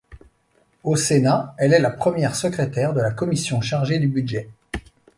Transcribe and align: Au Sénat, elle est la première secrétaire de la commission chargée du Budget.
Au 0.83 0.95
Sénat, 0.95 1.53
elle 1.59 1.73
est 1.75 1.79
la 1.79 1.91
première 1.91 2.33
secrétaire 2.35 2.95
de 2.95 3.01
la 3.01 3.11
commission 3.11 3.61
chargée 3.61 3.99
du 3.99 4.07
Budget. 4.07 4.49